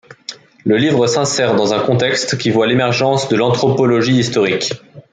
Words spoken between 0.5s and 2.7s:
Le livre s'insère dans un contexte qui voit